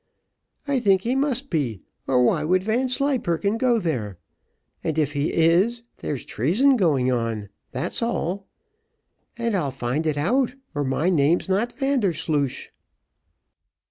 [0.67, 4.17] I think he must be, or why would Vanslyperken go there?
[4.83, 8.47] and if he is, there's treason going on that's all!
[9.37, 12.69] and I'll find it out, or my name is not Vandersloosh."